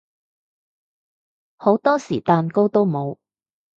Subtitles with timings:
[1.59, 3.19] 好多時蛋糕都冇